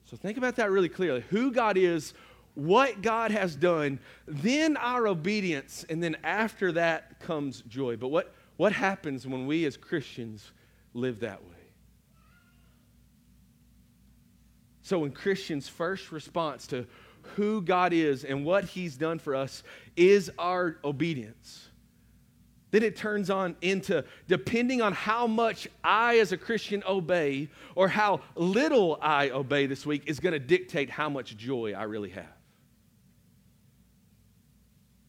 [0.04, 1.24] So think about that really clearly.
[1.30, 2.14] Who God is,
[2.54, 7.96] what God has done, then our obedience, and then after that comes joy.
[7.96, 10.52] But what, what happens when we as Christians
[10.96, 11.50] live that way?
[14.82, 16.86] So, when Christians' first response to
[17.34, 19.62] who God is and what He's done for us
[19.96, 21.68] is our obedience.
[22.70, 27.88] Then it turns on into depending on how much I, as a Christian, obey or
[27.88, 32.10] how little I obey this week, is going to dictate how much joy I really
[32.10, 32.26] have.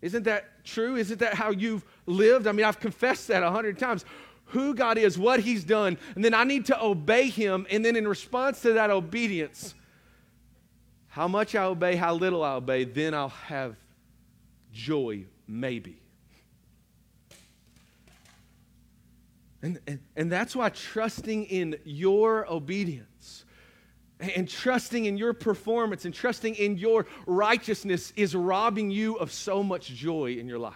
[0.01, 0.95] Isn't that true?
[0.95, 2.45] Isn't that how you've lived?
[2.45, 4.05] I mean, I've confessed that a hundred times.
[4.47, 7.67] Who God is, what He's done, and then I need to obey Him.
[7.69, 9.75] And then in response to that obedience,
[11.07, 13.75] how much I obey, how little I obey, then I'll have
[14.71, 15.99] joy, maybe.
[19.61, 23.45] And, and, and that's why trusting in your obedience
[24.19, 29.63] and trusting in your performance and trusting in your righteousness is robbing you of so
[29.63, 30.75] much joy in your life.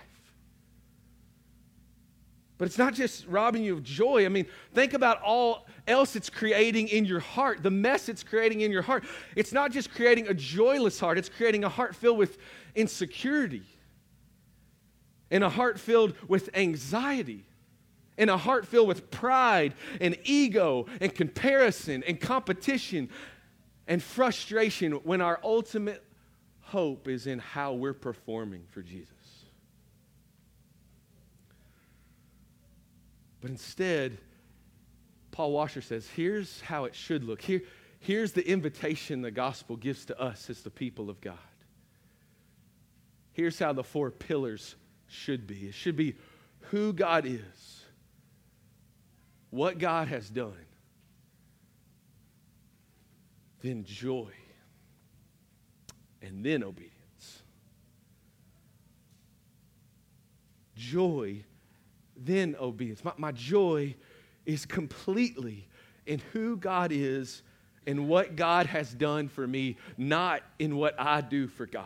[2.62, 4.24] But it's not just robbing you of joy.
[4.24, 4.46] I mean,
[4.76, 8.84] think about all else it's creating in your heart, the mess it's creating in your
[8.84, 9.04] heart.
[9.36, 12.38] It's not just creating a joyless heart, it's creating a heart filled with
[12.76, 13.64] insecurity,
[15.32, 17.48] and a heart filled with anxiety,
[18.16, 23.10] and a heart filled with pride and ego and comparison and competition
[23.88, 26.04] and frustration when our ultimate
[26.60, 29.21] hope is in how we're performing for Jesus.
[33.42, 34.20] But instead,
[35.32, 37.42] Paul Washer says, here's how it should look.
[37.42, 37.62] Here,
[38.00, 41.38] here's the invitation the gospel gives to us as the people of God.
[43.34, 44.76] Here's how the four pillars
[45.08, 46.16] should be it should be
[46.70, 47.86] who God is,
[49.50, 50.54] what God has done,
[53.62, 54.32] then joy,
[56.22, 57.42] and then obedience.
[60.76, 61.44] Joy
[62.26, 63.04] then obedience.
[63.04, 63.96] My, my joy
[64.46, 65.68] is completely
[66.06, 67.44] in who God is
[67.88, 71.86] and what God has done for me, not in what I do for God.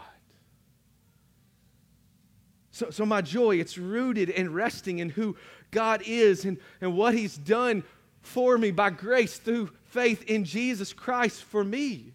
[2.71, 5.37] So, so my joy, it's rooted and resting in who
[5.71, 7.83] God is and, and what He's done
[8.21, 12.13] for me by grace through faith in Jesus Christ for me.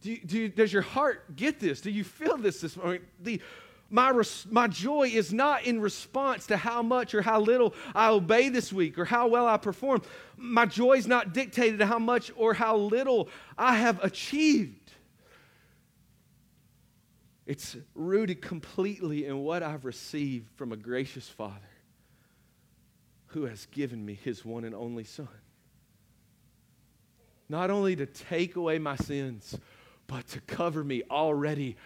[0.00, 1.80] Do you, do you, does your heart get this?
[1.80, 3.02] Do you feel this this morning?
[3.20, 3.40] The,
[3.94, 8.08] my, res- my joy is not in response to how much or how little I
[8.08, 10.02] obey this week or how well I perform.
[10.36, 14.90] My joy is not dictated to how much or how little I have achieved.
[17.46, 21.54] It's rooted completely in what I've received from a gracious Father
[23.26, 25.28] who has given me his one and only Son.
[27.48, 29.56] Not only to take away my sins,
[30.08, 31.76] but to cover me already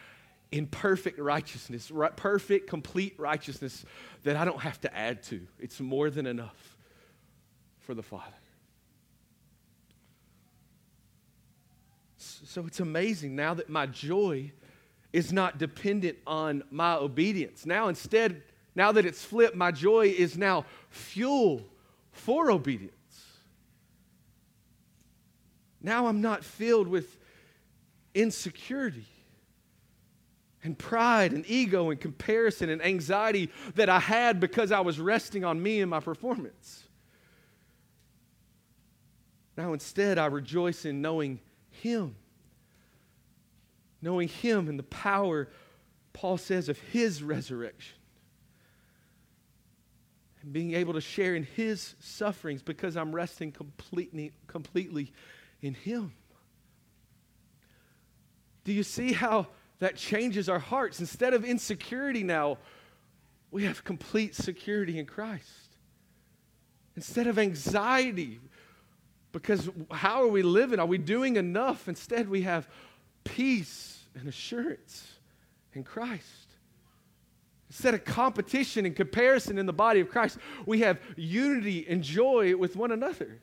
[0.50, 3.84] in perfect righteousness, perfect, complete righteousness
[4.24, 5.46] that I don't have to add to.
[5.58, 6.76] It's more than enough
[7.80, 8.24] for the Father.
[12.16, 14.52] So it's amazing now that my joy
[15.12, 17.66] is not dependent on my obedience.
[17.66, 18.42] Now, instead,
[18.74, 21.62] now that it's flipped, my joy is now fuel
[22.10, 22.92] for obedience.
[25.80, 27.18] Now I'm not filled with
[28.14, 29.06] insecurity
[30.64, 35.44] and pride and ego and comparison and anxiety that I had because I was resting
[35.44, 36.84] on me and my performance.
[39.56, 41.40] Now instead, I rejoice in knowing
[41.70, 42.14] Him.
[44.00, 45.48] Knowing Him and the power,
[46.12, 47.96] Paul says, of His resurrection.
[50.42, 55.12] And being able to share in His sufferings because I'm resting completely, completely
[55.60, 56.12] in Him.
[58.64, 59.48] Do you see how
[59.78, 61.00] that changes our hearts?
[61.00, 62.58] Instead of insecurity now,
[63.50, 65.76] we have complete security in Christ.
[66.96, 68.40] Instead of anxiety,
[69.32, 70.80] because how are we living?
[70.80, 71.88] Are we doing enough?
[71.88, 72.68] Instead, we have
[73.24, 75.06] peace and assurance
[75.74, 76.24] in Christ.
[77.70, 82.56] Instead of competition and comparison in the body of Christ, we have unity and joy
[82.56, 83.40] with one another.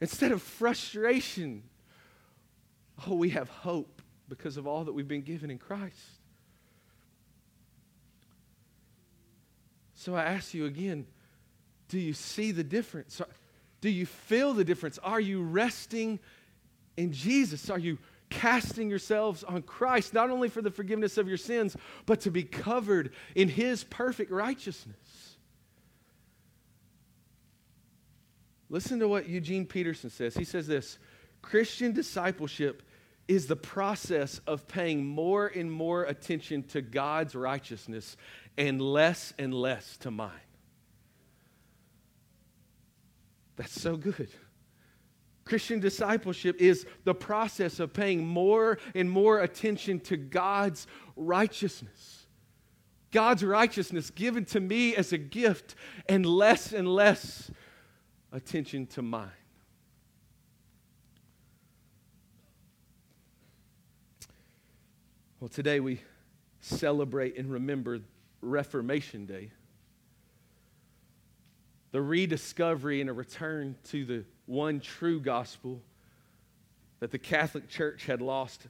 [0.00, 1.62] Instead of frustration,
[3.06, 3.99] oh, we have hope
[4.30, 5.98] because of all that we've been given in Christ.
[9.94, 11.06] So I ask you again
[11.90, 13.20] do you see the difference?
[13.80, 14.98] Do you feel the difference?
[14.98, 16.20] Are you resting
[16.96, 17.68] in Jesus?
[17.68, 17.98] Are you
[18.30, 21.76] casting yourselves on Christ, not only for the forgiveness of your sins,
[22.06, 25.36] but to be covered in His perfect righteousness?
[28.68, 30.36] Listen to what Eugene Peterson says.
[30.36, 30.98] He says this
[31.42, 32.84] Christian discipleship
[33.30, 38.16] is the process of paying more and more attention to God's righteousness
[38.58, 40.32] and less and less to mine.
[43.54, 44.30] That's so good.
[45.44, 52.26] Christian discipleship is the process of paying more and more attention to God's righteousness.
[53.12, 55.76] God's righteousness given to me as a gift,
[56.08, 57.48] and less and less
[58.32, 59.30] attention to mine.
[65.40, 66.02] Well, today we
[66.60, 68.00] celebrate and remember
[68.42, 69.50] Reformation Day.
[71.92, 75.80] The rediscovery and a return to the one true gospel
[76.98, 78.66] that the Catholic Church had lost.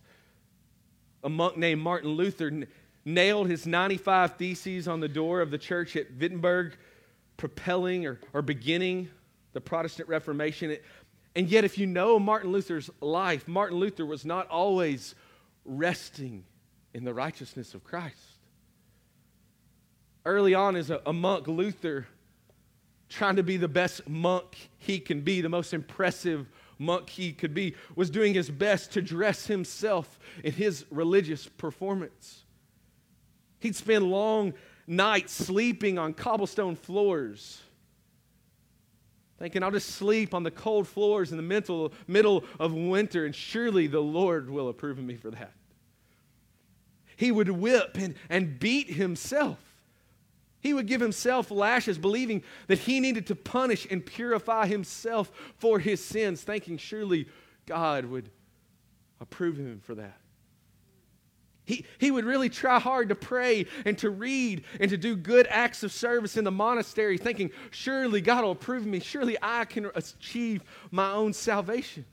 [1.25, 2.68] A monk named Martin Luther
[3.05, 6.77] nailed his 95 Theses on the door of the church at Wittenberg,
[7.37, 9.09] propelling or, or beginning
[9.55, 10.77] the Protestant Reformation.
[11.35, 15.16] And yet, if you know Martin Luther's life, Martin Luther was not always
[15.64, 16.45] resting
[16.95, 18.38] in the righteousness of Christ.
[20.24, 22.07] Early on, as a, a monk, Luther,
[23.09, 26.47] trying to be the best monk he can be, the most impressive
[26.78, 32.45] monk he could be, was doing his best to dress himself in his religious performance.
[33.61, 34.55] He'd spend long
[34.86, 37.62] nights sleeping on cobblestone floors
[39.41, 43.86] thinking I'll just sleep on the cold floors in the middle of winter, and surely
[43.86, 45.55] the Lord will approve of me for that.
[47.21, 49.59] He would whip and, and beat himself.
[50.61, 55.79] He would give himself lashes, believing that he needed to punish and purify himself for
[55.79, 57.29] his sins, thinking surely
[57.66, 58.31] God would
[59.21, 60.18] approve him for that.
[61.66, 65.47] He, he would really try hard to pray and to read and to do good
[65.51, 68.99] acts of service in the monastery, thinking, surely God will approve me.
[68.99, 72.07] Surely I can achieve my own salvation.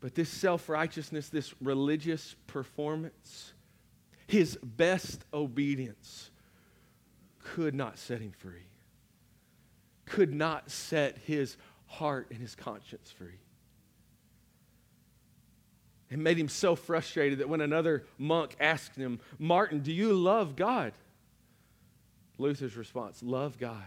[0.00, 3.52] But this self righteousness, this religious performance,
[4.26, 6.30] his best obedience
[7.42, 8.66] could not set him free,
[10.04, 13.40] could not set his heart and his conscience free.
[16.10, 20.56] It made him so frustrated that when another monk asked him, Martin, do you love
[20.56, 20.92] God?
[22.38, 23.82] Luther's response, Love God.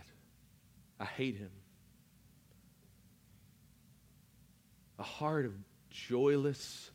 [0.99, 1.49] I hate him.
[4.99, 5.53] A heart of
[5.91, 6.91] joyless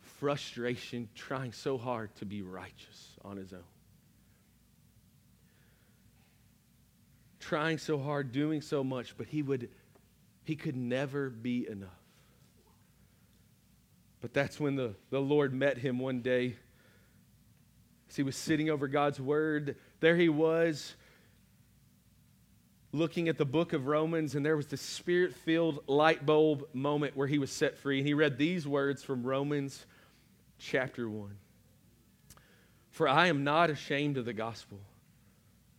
[0.00, 3.60] frustration, trying so hard to be righteous on his own.
[7.38, 9.70] Trying so hard, doing so much, but he would
[10.44, 11.90] he could never be enough.
[14.20, 16.56] But that's when the, the Lord met him one day.
[18.08, 20.94] As he was sitting over God's word, there he was
[22.92, 27.16] looking at the book of Romans, and there was this spirit filled light bulb moment
[27.16, 27.98] where he was set free.
[27.98, 29.86] And he read these words from Romans
[30.58, 31.30] chapter 1
[32.90, 34.78] For I am not ashamed of the gospel,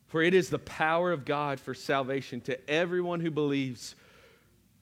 [0.08, 3.96] for it is the power of God for salvation to everyone who believes,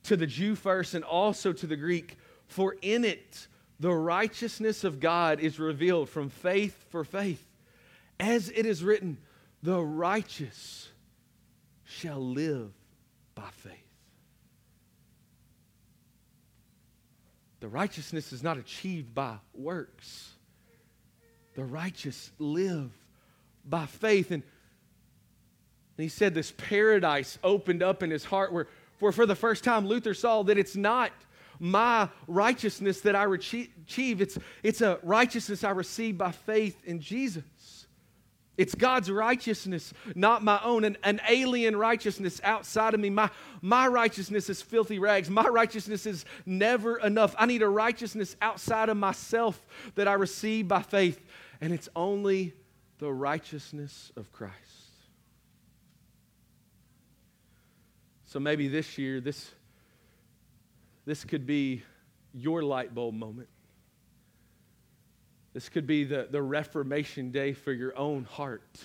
[0.04, 2.18] to the Jew first, and also to the Greek.
[2.48, 3.48] For in it
[3.80, 7.46] the righteousness of God is revealed from faith for faith.
[8.20, 9.18] As it is written,
[9.64, 10.90] the righteous
[11.90, 12.72] shall live
[13.34, 13.74] by faith.
[17.60, 20.30] The righteousness is not achieved by works.
[21.56, 22.92] The righteous live
[23.66, 24.32] by faith.
[24.32, 24.44] And,
[25.98, 28.68] and he said this paradise opened up in his heart where,
[29.00, 31.12] where for the first time Luther saw that it's not
[31.60, 37.79] my righteousness that I achieve, it's, it's a righteousness I receive by faith in Jesus.
[38.60, 43.10] It's God's righteousness, not my own, an, an alien righteousness outside of me.
[43.10, 43.30] My,
[43.62, 45.30] my righteousness is filthy rags.
[45.30, 47.34] My righteousness is never enough.
[47.40, 51.26] I need a righteousness outside of myself that I receive by faith,
[51.62, 52.54] and it's only
[52.98, 54.56] the righteousness of Christ.
[58.26, 59.52] So maybe this year, this,
[61.06, 61.82] this could be
[62.34, 63.48] your light bulb moment.
[65.60, 68.80] This could be the, the Reformation Day for your own heart,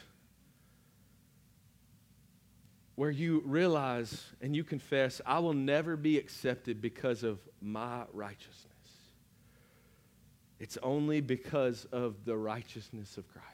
[2.97, 8.73] where you realize and you confess, I will never be accepted because of my righteousness.
[10.59, 13.47] It's only because of the righteousness of Christ.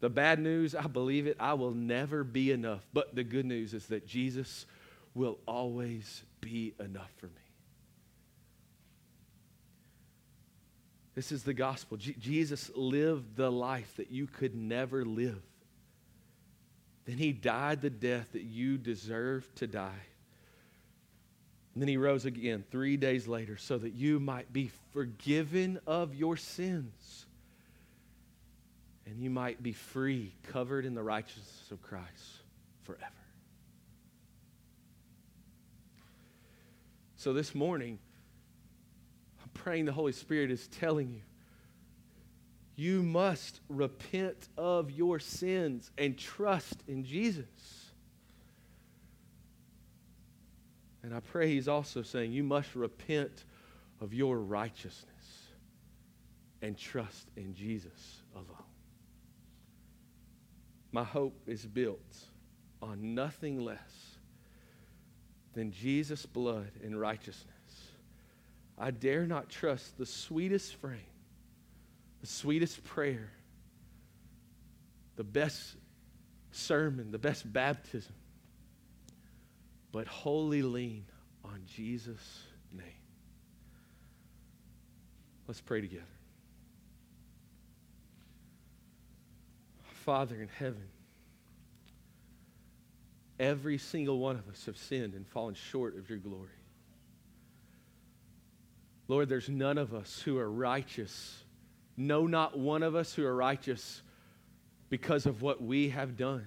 [0.00, 2.86] The bad news, I believe it, I will never be enough.
[2.92, 4.66] But the good news is that Jesus
[5.14, 7.53] will always be enough for me.
[11.14, 11.96] This is the gospel.
[11.96, 15.40] G- Jesus lived the life that you could never live.
[17.06, 20.06] Then he died the death that you deserved to die.
[21.74, 26.14] And then he rose again three days later so that you might be forgiven of
[26.14, 27.26] your sins
[29.06, 32.40] and you might be free, covered in the righteousness of Christ
[32.84, 33.04] forever.
[37.16, 37.98] So this morning,
[39.54, 41.22] praying the Holy Spirit is telling you.
[42.76, 47.92] You must repent of your sins and trust in Jesus.
[51.02, 53.44] And I pray He's also saying you must repent
[54.00, 55.08] of your righteousness
[56.62, 58.46] and trust in Jesus alone.
[60.92, 62.16] My hope is built
[62.80, 64.16] on nothing less
[65.52, 67.53] than Jesus' blood and righteousness.
[68.78, 70.98] I dare not trust the sweetest frame,
[72.20, 73.30] the sweetest prayer,
[75.16, 75.76] the best
[76.50, 78.14] sermon, the best baptism,
[79.92, 81.04] but wholly lean
[81.44, 82.84] on Jesus' name.
[85.46, 86.04] Let's pray together.
[90.04, 90.88] Father in heaven,
[93.38, 96.48] every single one of us have sinned and fallen short of your glory.
[99.06, 101.44] Lord, there's none of us who are righteous.
[101.96, 104.02] No, not one of us who are righteous
[104.88, 106.46] because of what we have done.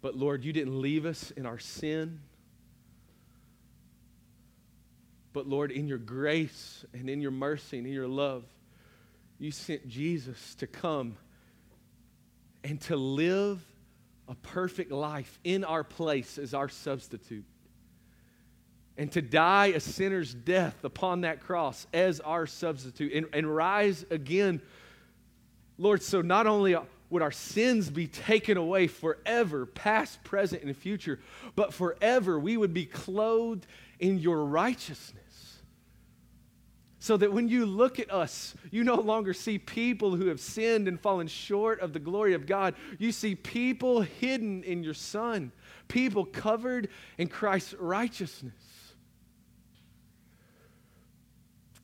[0.00, 2.20] But Lord, you didn't leave us in our sin.
[5.32, 8.44] But Lord, in your grace and in your mercy and in your love,
[9.38, 11.16] you sent Jesus to come
[12.62, 13.60] and to live
[14.28, 17.44] a perfect life in our place as our substitute
[18.98, 24.04] and to die a sinner's death upon that cross as our substitute and, and rise
[24.10, 24.62] again.
[25.78, 26.76] Lord, so not only
[27.10, 31.20] would our sins be taken away forever, past, present, and future,
[31.54, 33.66] but forever we would be clothed
[34.00, 35.22] in your righteousness.
[36.98, 40.88] So that when you look at us, you no longer see people who have sinned
[40.88, 42.74] and fallen short of the glory of God.
[42.98, 45.52] You see people hidden in your Son,
[45.86, 48.54] people covered in Christ's righteousness.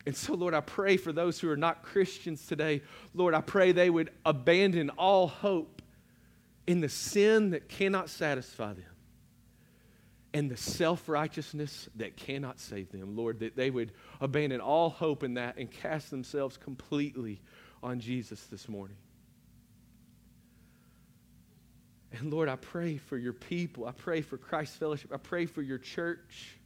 [0.04, 2.82] And so, Lord, I pray for those who are not Christians today.
[3.14, 5.80] Lord, I pray they would abandon all hope
[6.66, 8.84] in the sin that cannot satisfy them
[10.34, 13.16] and the self righteousness that cannot save them.
[13.16, 17.40] Lord, that they would abandon all hope in that and cast themselves completely
[17.82, 18.96] on Jesus this morning.
[22.12, 23.86] And Lord, I pray for your people.
[23.86, 25.12] I pray for Christ's Fellowship.
[25.12, 26.56] I pray for your church.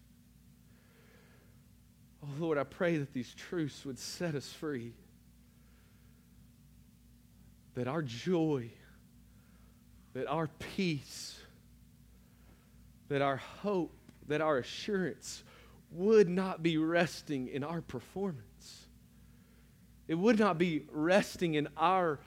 [2.22, 4.92] Oh, Lord, I pray that these truths would set us free.
[7.74, 8.70] That our joy,
[10.14, 11.38] that our peace,
[13.08, 13.94] that our hope,
[14.28, 15.44] that our assurance
[15.92, 18.86] would not be resting in our performance.
[20.08, 22.18] It would not be resting in our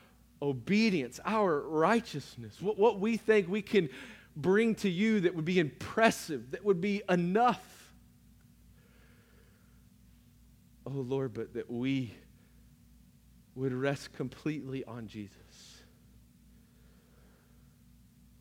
[0.41, 3.89] obedience, our righteousness, what, what we think we can
[4.35, 7.78] bring to you that would be impressive, that would be enough.
[10.91, 12.13] Oh Lord, but that we
[13.53, 15.35] would rest completely on Jesus.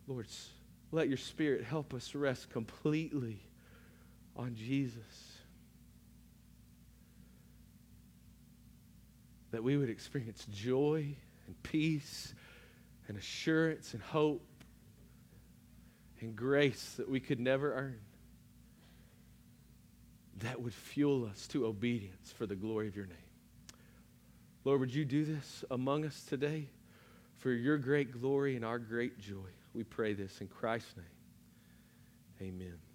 [0.07, 0.27] Lord,
[0.91, 3.41] let your Spirit help us rest completely
[4.35, 5.35] on Jesus.
[9.51, 12.33] That we would experience joy and peace
[13.09, 14.47] and assurance and hope
[16.21, 18.01] and grace that we could never earn.
[20.41, 23.17] That would fuel us to obedience for the glory of your name.
[24.65, 26.69] Lord, would you do this among us today
[27.39, 29.51] for your great glory and our great joy?
[29.75, 32.51] We pray this in Christ's name.
[32.51, 32.88] Amen.